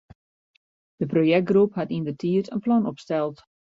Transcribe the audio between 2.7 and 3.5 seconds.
opsteld.